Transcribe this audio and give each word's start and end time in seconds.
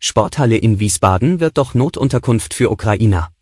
Sporthalle 0.00 0.56
in 0.56 0.78
Wiesbaden 0.78 1.40
wird 1.40 1.58
doch 1.58 1.74
Notunterkunft 1.74 2.54
für 2.54 2.70
Ukrainer. 2.70 3.32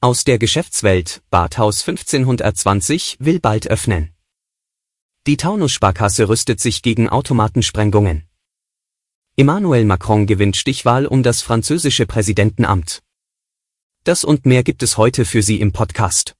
Aus 0.00 0.24
der 0.24 0.38
Geschäftswelt, 0.38 1.22
Badhaus 1.30 1.80
1520 1.88 3.16
will 3.20 3.40
bald 3.40 3.66
öffnen. 3.66 4.14
Die 5.26 5.38
Taunus-Sparkasse 5.38 6.28
rüstet 6.28 6.60
sich 6.60 6.82
gegen 6.82 7.08
Automatensprengungen. 7.08 8.28
Emmanuel 9.36 9.84
Macron 9.84 10.26
gewinnt 10.26 10.56
Stichwahl 10.56 11.06
um 11.06 11.22
das 11.22 11.42
französische 11.42 12.06
Präsidentenamt. 12.06 13.02
Das 14.04 14.24
und 14.24 14.46
mehr 14.46 14.62
gibt 14.62 14.82
es 14.82 14.98
heute 14.98 15.24
für 15.24 15.42
Sie 15.42 15.60
im 15.60 15.72
Podcast. 15.72 16.36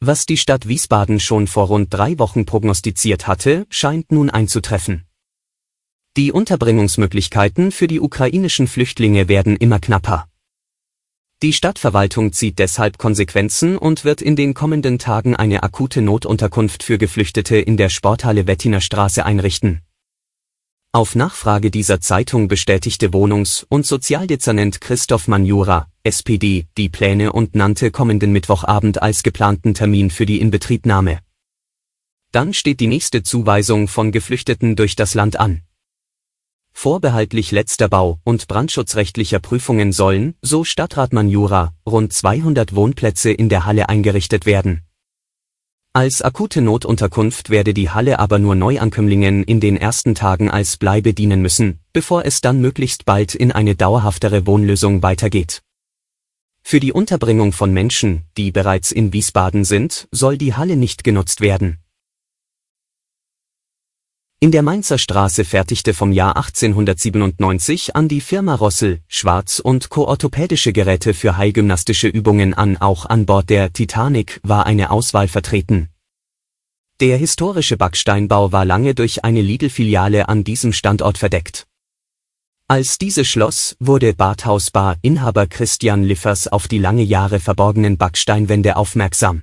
Was 0.00 0.26
die 0.26 0.36
Stadt 0.36 0.66
Wiesbaden 0.66 1.20
schon 1.20 1.46
vor 1.46 1.68
rund 1.68 1.92
drei 1.94 2.18
Wochen 2.18 2.46
prognostiziert 2.46 3.26
hatte, 3.26 3.66
scheint 3.70 4.12
nun 4.12 4.28
einzutreffen. 4.30 5.06
Die 6.16 6.32
Unterbringungsmöglichkeiten 6.32 7.70
für 7.70 7.86
die 7.86 8.00
ukrainischen 8.00 8.66
Flüchtlinge 8.66 9.28
werden 9.28 9.56
immer 9.56 9.78
knapper. 9.78 10.26
Die 11.40 11.52
Stadtverwaltung 11.52 12.32
zieht 12.32 12.58
deshalb 12.58 12.98
Konsequenzen 12.98 13.78
und 13.78 14.04
wird 14.04 14.20
in 14.20 14.34
den 14.34 14.52
kommenden 14.52 14.98
Tagen 14.98 15.36
eine 15.36 15.62
akute 15.62 16.02
Notunterkunft 16.02 16.82
für 16.82 16.98
Geflüchtete 16.98 17.58
in 17.58 17.76
der 17.76 17.90
Sporthalle 17.90 18.48
Wettiner 18.48 18.80
Straße 18.80 19.24
einrichten. 19.24 19.82
Auf 20.92 21.14
Nachfrage 21.14 21.70
dieser 21.70 22.00
Zeitung 22.00 22.48
bestätigte 22.48 23.12
Wohnungs- 23.12 23.64
und 23.68 23.86
Sozialdezernent 23.86 24.80
Christoph 24.80 25.28
Manjura, 25.28 25.86
SPD, 26.02 26.66
die 26.76 26.88
Pläne 26.88 27.32
und 27.32 27.54
nannte 27.54 27.92
kommenden 27.92 28.32
Mittwochabend 28.32 29.00
als 29.00 29.22
geplanten 29.22 29.74
Termin 29.74 30.10
für 30.10 30.26
die 30.26 30.40
Inbetriebnahme. 30.40 31.20
Dann 32.32 32.52
steht 32.52 32.80
die 32.80 32.88
nächste 32.88 33.22
Zuweisung 33.22 33.86
von 33.86 34.10
Geflüchteten 34.10 34.74
durch 34.74 34.96
das 34.96 35.14
Land 35.14 35.38
an. 35.38 35.62
Vorbehaltlich 36.72 37.50
letzter 37.50 37.88
Bau- 37.88 38.20
und 38.24 38.48
brandschutzrechtlicher 38.48 39.38
Prüfungen 39.38 39.92
sollen, 39.92 40.34
so 40.42 40.64
Stadtrat 40.64 41.12
Manjura, 41.12 41.74
rund 41.86 42.12
200 42.12 42.74
Wohnplätze 42.74 43.30
in 43.30 43.48
der 43.48 43.66
Halle 43.66 43.88
eingerichtet 43.88 44.46
werden. 44.46 44.82
Als 45.92 46.22
akute 46.22 46.62
Notunterkunft 46.62 47.50
werde 47.50 47.74
die 47.74 47.90
Halle 47.90 48.20
aber 48.20 48.38
nur 48.38 48.54
Neuankömmlingen 48.54 49.42
in 49.42 49.58
den 49.58 49.76
ersten 49.76 50.14
Tagen 50.14 50.48
als 50.48 50.76
Bleibe 50.76 51.14
dienen 51.14 51.42
müssen, 51.42 51.80
bevor 51.92 52.24
es 52.24 52.40
dann 52.40 52.60
möglichst 52.60 53.04
bald 53.04 53.34
in 53.34 53.50
eine 53.50 53.74
dauerhaftere 53.74 54.46
Wohnlösung 54.46 55.02
weitergeht. 55.02 55.62
Für 56.62 56.78
die 56.78 56.92
Unterbringung 56.92 57.52
von 57.52 57.72
Menschen, 57.72 58.22
die 58.36 58.52
bereits 58.52 58.92
in 58.92 59.12
Wiesbaden 59.12 59.64
sind, 59.64 60.06
soll 60.12 60.38
die 60.38 60.54
Halle 60.54 60.76
nicht 60.76 61.02
genutzt 61.02 61.40
werden. 61.40 61.78
In 64.42 64.52
der 64.52 64.62
Mainzer 64.62 64.96
Straße 64.96 65.44
fertigte 65.44 65.92
vom 65.92 66.12
Jahr 66.12 66.34
1897 66.34 67.94
an 67.94 68.08
die 68.08 68.22
Firma 68.22 68.54
Rossel, 68.54 69.00
Schwarz 69.06 69.58
und 69.58 69.90
Co. 69.90 70.06
orthopädische 70.06 70.72
Geräte 70.72 71.12
für 71.12 71.36
heilgymnastische 71.36 72.08
Übungen 72.08 72.54
an. 72.54 72.78
Auch 72.78 73.04
an 73.04 73.26
Bord 73.26 73.50
der 73.50 73.74
Titanic 73.74 74.40
war 74.42 74.64
eine 74.64 74.92
Auswahl 74.92 75.28
vertreten. 75.28 75.90
Der 77.00 77.18
historische 77.18 77.76
Backsteinbau 77.76 78.50
war 78.50 78.64
lange 78.64 78.94
durch 78.94 79.24
eine 79.24 79.42
Lidl-Filiale 79.42 80.30
an 80.30 80.42
diesem 80.42 80.72
Standort 80.72 81.18
verdeckt. 81.18 81.66
Als 82.66 82.96
diese 82.96 83.26
schloss, 83.26 83.76
wurde 83.78 84.14
Badhaus 84.14 84.70
Bar 84.70 84.96
Inhaber 85.02 85.48
Christian 85.48 86.02
Liffers 86.02 86.48
auf 86.48 86.66
die 86.66 86.78
lange 86.78 87.02
Jahre 87.02 87.40
verborgenen 87.40 87.98
Backsteinwände 87.98 88.76
aufmerksam. 88.76 89.42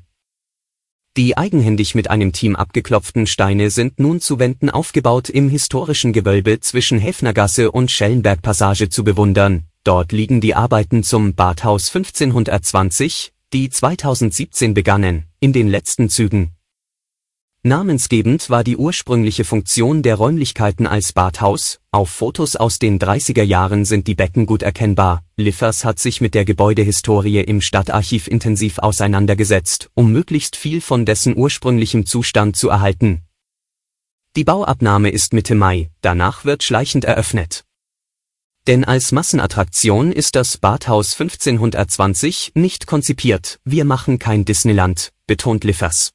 Die 1.18 1.36
eigenhändig 1.36 1.96
mit 1.96 2.12
einem 2.12 2.32
Team 2.32 2.56
abgeklopften 2.56 3.26
Steine 3.26 3.72
sind 3.72 4.00
nun 4.00 4.22
zu 4.22 4.38
Wänden 4.38 4.70
aufgebaut 4.70 5.30
im 5.30 5.50
historischen 5.50 6.14
Gewölbe 6.14 6.60
zwischen 6.60 7.00
Häfnergasse 7.00 7.72
und 7.72 7.90
Schellenbergpassage 7.90 8.90
zu 8.90 9.04
bewundern. 9.04 9.64
Dort 9.84 10.12
liegen 10.12 10.42
die 10.42 10.54
Arbeiten 10.54 11.02
zum 11.02 11.34
Badhaus 11.34 11.88
1520, 11.96 13.34
die 13.52 13.72
2017 13.72 14.76
begannen, 14.76 15.24
in 15.40 15.54
den 15.54 15.68
letzten 15.68 16.08
Zügen. 16.10 16.52
Namensgebend 17.64 18.50
war 18.50 18.64
die 18.64 18.78
ursprüngliche 18.78 19.44
Funktion 19.44 20.02
der 20.02 20.16
Räumlichkeiten 20.16 20.88
als 20.88 21.12
Badhaus, 21.12 21.80
auf 21.92 22.10
Fotos 22.10 22.56
aus 22.56 22.80
den 22.80 23.00
30er 23.00 23.44
Jahren 23.44 23.84
sind 23.84 24.08
die 24.08 24.16
Becken 24.16 24.46
gut 24.46 24.62
erkennbar. 24.62 25.24
Liffers 25.36 25.84
hat 25.84 26.00
sich 26.00 26.22
mit 26.22 26.34
der 26.34 26.46
Gebäudehistorie 26.46 27.40
im 27.40 27.60
Stadtarchiv 27.60 28.28
intensiv 28.28 28.78
auseinandergesetzt, 28.80 29.90
um 29.96 30.12
möglichst 30.12 30.56
viel 30.56 30.82
von 30.82 31.06
dessen 31.06 31.36
ursprünglichem 31.36 32.06
Zustand 32.06 32.56
zu 32.56 32.70
erhalten. 32.70 33.24
Die 34.36 34.44
Bauabnahme 34.44 35.10
ist 35.10 35.34
Mitte 35.34 35.56
Mai, 35.56 35.90
danach 36.02 36.46
wird 36.46 36.64
schleichend 36.64 37.06
eröffnet. 37.06 37.66
Denn 38.68 38.86
als 38.86 39.12
Massenattraktion 39.12 40.12
ist 40.12 40.36
das 40.36 40.58
Badhaus 40.58 41.20
1520 41.20 42.52
nicht 42.54 42.86
konzipiert, 42.86 43.60
wir 43.66 43.84
machen 43.84 44.20
kein 44.20 44.46
Disneyland, 44.46 45.12
betont 45.26 45.64
Liffers. 45.64 46.12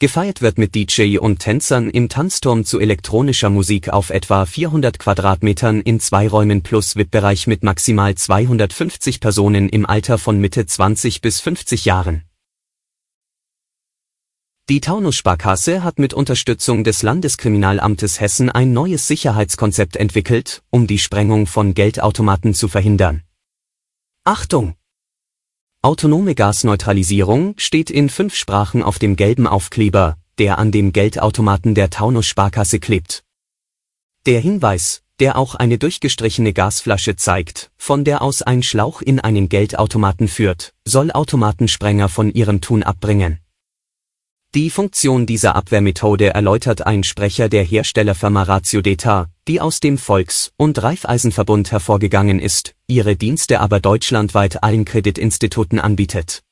Gefeiert 0.00 0.42
wird 0.42 0.58
mit 0.58 0.74
DJ 0.74 1.18
und 1.18 1.38
Tänzern 1.38 1.88
im 1.88 2.08
Tanzturm 2.08 2.64
zu 2.64 2.80
elektronischer 2.80 3.48
Musik 3.48 3.90
auf 3.90 4.10
etwa 4.10 4.44
400 4.44 4.98
Quadratmetern 4.98 5.80
in 5.80 6.00
zwei 6.00 6.26
Räumen 6.26 6.62
plus 6.62 6.96
VIP-Bereich 6.96 7.46
mit 7.46 7.62
maximal 7.62 8.14
250 8.14 9.20
Personen 9.20 9.68
im 9.68 9.86
Alter 9.86 10.18
von 10.18 10.40
Mitte 10.40 10.66
20 10.66 11.20
bis 11.20 11.40
50 11.40 11.84
Jahren. 11.84 12.24
Die 14.68 14.80
Taunus-Sparkasse 14.80 15.84
hat 15.84 16.00
mit 16.00 16.12
Unterstützung 16.12 16.82
des 16.82 17.02
Landeskriminalamtes 17.02 18.18
Hessen 18.18 18.50
ein 18.50 18.72
neues 18.72 19.06
Sicherheitskonzept 19.06 19.94
entwickelt, 19.94 20.62
um 20.70 20.88
die 20.88 20.98
Sprengung 20.98 21.46
von 21.46 21.72
Geldautomaten 21.72 22.52
zu 22.52 22.66
verhindern. 22.66 23.22
Achtung! 24.24 24.74
Autonome 25.84 26.34
Gasneutralisierung 26.34 27.56
steht 27.58 27.90
in 27.90 28.08
fünf 28.08 28.34
Sprachen 28.34 28.82
auf 28.82 28.98
dem 28.98 29.16
gelben 29.16 29.46
Aufkleber, 29.46 30.16
der 30.38 30.58
an 30.58 30.72
dem 30.72 30.94
Geldautomaten 30.94 31.74
der 31.74 31.90
Taunus 31.90 32.24
Sparkasse 32.24 32.80
klebt. 32.80 33.22
Der 34.24 34.40
Hinweis, 34.40 35.02
der 35.20 35.36
auch 35.36 35.54
eine 35.54 35.76
durchgestrichene 35.76 36.54
Gasflasche 36.54 37.16
zeigt, 37.16 37.70
von 37.76 38.02
der 38.02 38.22
aus 38.22 38.40
ein 38.40 38.62
Schlauch 38.62 39.02
in 39.02 39.20
einen 39.20 39.50
Geldautomaten 39.50 40.26
führt, 40.26 40.72
soll 40.86 41.10
Automatensprenger 41.10 42.08
von 42.08 42.32
ihrem 42.32 42.62
Tun 42.62 42.82
abbringen. 42.82 43.40
Die 44.54 44.70
Funktion 44.70 45.26
dieser 45.26 45.54
Abwehrmethode 45.54 46.32
erläutert 46.32 46.86
ein 46.86 47.04
Sprecher 47.04 47.50
der 47.50 47.62
Herstellerfirma 47.62 48.44
Ratio 48.44 48.80
Data, 48.80 49.28
die 49.46 49.60
aus 49.60 49.80
dem 49.80 49.98
Volks- 49.98 50.52
und 50.56 50.82
Raiffeisenverbund 50.82 51.70
hervorgegangen 51.70 52.38
ist, 52.38 52.74
ihre 52.86 53.16
Dienste 53.16 53.60
aber 53.60 53.80
deutschlandweit 53.80 54.62
allen 54.62 54.84
Kreditinstituten 54.84 55.78
anbietet. 55.78 56.42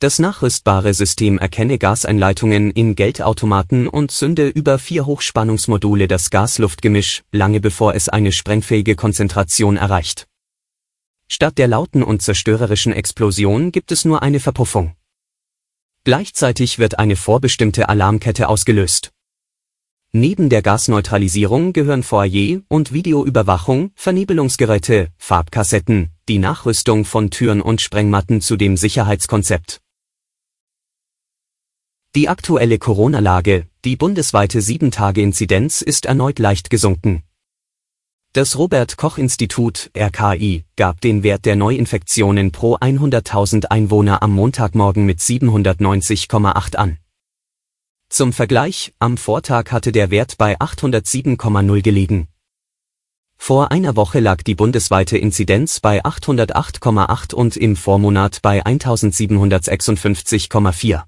Das 0.00 0.18
nachrüstbare 0.18 0.94
System 0.94 1.38
erkenne 1.38 1.78
Gaseinleitungen 1.78 2.72
in 2.72 2.96
Geldautomaten 2.96 3.86
und 3.86 4.10
zünde 4.10 4.48
über 4.48 4.80
vier 4.80 5.06
Hochspannungsmodule 5.06 6.08
das 6.08 6.30
Gas-Luft-Gemisch, 6.30 7.22
lange 7.30 7.60
bevor 7.60 7.94
es 7.94 8.08
eine 8.08 8.32
sprengfähige 8.32 8.96
Konzentration 8.96 9.76
erreicht. 9.76 10.26
Statt 11.28 11.56
der 11.56 11.68
lauten 11.68 12.02
und 12.02 12.20
zerstörerischen 12.20 12.92
Explosion 12.92 13.70
gibt 13.70 13.92
es 13.92 14.04
nur 14.04 14.22
eine 14.22 14.40
Verpuffung. 14.40 14.96
Gleichzeitig 16.02 16.80
wird 16.80 16.98
eine 16.98 17.14
vorbestimmte 17.14 17.88
Alarmkette 17.88 18.48
ausgelöst. 18.48 19.12
Neben 20.14 20.50
der 20.50 20.60
Gasneutralisierung 20.60 21.72
gehören 21.72 22.02
Foyer- 22.02 22.60
und 22.68 22.92
Videoüberwachung, 22.92 23.92
Vernebelungsgeräte, 23.94 25.08
Farbkassetten, 25.16 26.10
die 26.28 26.38
Nachrüstung 26.38 27.06
von 27.06 27.30
Türen 27.30 27.62
und 27.62 27.80
Sprengmatten 27.80 28.42
zu 28.42 28.58
dem 28.58 28.76
Sicherheitskonzept. 28.76 29.80
Die 32.14 32.28
aktuelle 32.28 32.78
Corona-Lage, 32.78 33.66
die 33.86 33.96
bundesweite 33.96 34.58
7-Tage-Inzidenz 34.58 35.80
ist 35.80 36.04
erneut 36.04 36.38
leicht 36.38 36.68
gesunken. 36.68 37.22
Das 38.34 38.58
Robert 38.58 38.98
Koch 38.98 39.16
Institut 39.16 39.90
RKI 39.96 40.66
gab 40.76 41.00
den 41.00 41.22
Wert 41.22 41.46
der 41.46 41.56
Neuinfektionen 41.56 42.52
pro 42.52 42.76
100.000 42.76 43.68
Einwohner 43.70 44.22
am 44.22 44.32
Montagmorgen 44.32 45.06
mit 45.06 45.20
790,8 45.20 46.76
an. 46.76 46.98
Zum 48.12 48.32
Vergleich, 48.34 48.92
am 48.98 49.16
Vortag 49.16 49.72
hatte 49.72 49.90
der 49.90 50.10
Wert 50.10 50.36
bei 50.36 50.60
807,0 50.60 51.80
gelegen. 51.80 52.28
Vor 53.38 53.72
einer 53.72 53.96
Woche 53.96 54.20
lag 54.20 54.42
die 54.42 54.54
bundesweite 54.54 55.16
Inzidenz 55.16 55.80
bei 55.80 56.04
808,8 56.04 57.32
und 57.32 57.56
im 57.56 57.74
Vormonat 57.74 58.42
bei 58.42 58.66
1756,4. 58.66 61.04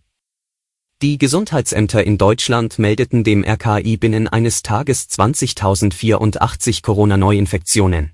Die 1.03 1.19
Gesundheitsämter 1.19 2.03
in 2.03 2.17
Deutschland 2.17 2.79
meldeten 2.79 3.23
dem 3.23 3.45
RKI 3.45 3.99
binnen 3.99 4.27
eines 4.27 4.63
Tages 4.63 5.11
20.084 5.11 6.81
Corona-Neuinfektionen. 6.81 8.13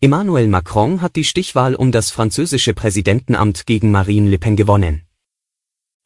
Emmanuel 0.00 0.48
Macron 0.48 1.00
hat 1.00 1.14
die 1.14 1.22
Stichwahl 1.22 1.76
um 1.76 1.92
das 1.92 2.10
französische 2.10 2.74
Präsidentenamt 2.74 3.66
gegen 3.66 3.92
Marine 3.92 4.28
Le 4.28 4.38
Pen 4.38 4.56
gewonnen. 4.56 5.06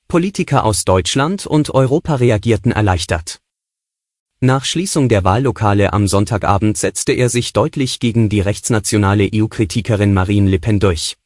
Politiker 0.08 0.64
aus 0.64 0.84
Deutschland 0.84 1.46
und 1.46 1.70
Europa 1.70 2.16
reagierten 2.16 2.72
erleichtert. 2.72 3.40
Nach 4.40 4.64
Schließung 4.64 5.08
der 5.08 5.24
Wahllokale 5.24 5.92
am 5.92 6.06
Sonntagabend 6.06 6.76
setzte 6.76 7.12
er 7.12 7.28
sich 7.28 7.52
deutlich 7.52 8.00
gegen 8.00 8.28
die 8.28 8.40
rechtsnationale 8.40 9.30
EU-Kritikerin 9.34 10.12
Marine 10.12 10.50
Le 10.50 10.58
Pen 10.58 10.80
durch. 10.80 11.16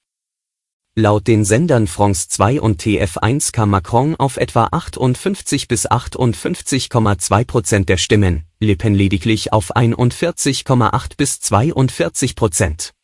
Laut 0.95 1.27
den 1.29 1.45
Sendern 1.45 1.87
France 1.87 2.29
2 2.29 2.61
und 2.61 2.83
TF1 2.83 3.53
kam 3.53 3.71
Macron 3.71 4.17
auf 4.17 4.37
etwa 4.37 4.69
58 4.73 5.69
bis 5.69 5.89
58,2 5.89 7.45
Prozent 7.45 7.89
der 7.89 7.99
Stimmen, 7.99 8.45
Le 8.59 8.75
Pen 8.75 8.95
lediglich 8.95 9.53
auf 9.53 9.77
41,8 9.77 11.17
bis 11.17 11.41
42 11.41 12.35
Prozent. 12.35 12.95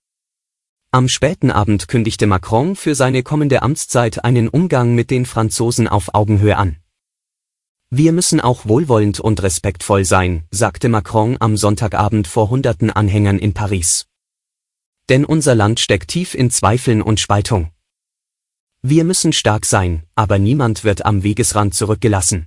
Am 0.95 1.09
späten 1.09 1.51
Abend 1.51 1.89
kündigte 1.89 2.29
Macron 2.29 2.77
für 2.77 2.95
seine 2.95 3.25
kommende 3.25 3.63
Amtszeit 3.63 4.25
einen 4.25 4.47
Umgang 4.47 4.95
mit 4.95 5.11
den 5.11 5.27
Franzosen 5.27 5.89
auf 5.89 6.15
Augenhöhe 6.15 6.57
an. 6.57 6.77
Wir 7.91 8.13
müssen 8.13 8.41
auch 8.41 8.67
wohlwollend 8.67 9.19
und 9.19 9.43
respektvoll 9.43 10.05
sein, 10.05 10.45
sagte 10.53 10.89
Macron 10.89 11.37
am 11.41 11.57
Sonntagabend 11.57 12.29
vor 12.29 12.49
hunderten 12.49 12.91
Anhängern 12.91 13.41
in 13.41 13.55
Paris. 13.55 14.07
Denn 15.09 15.25
unser 15.25 15.57
Land 15.57 15.81
steckt 15.81 16.11
tief 16.11 16.33
in 16.33 16.53
Zweifeln 16.53 17.03
und 17.03 17.19
Spaltung. 17.19 17.73
Wir 18.81 19.03
müssen 19.03 19.33
stark 19.33 19.67
sein, 19.67 20.05
aber 20.15 20.39
niemand 20.39 20.85
wird 20.85 21.05
am 21.05 21.25
Wegesrand 21.25 21.75
zurückgelassen. 21.75 22.47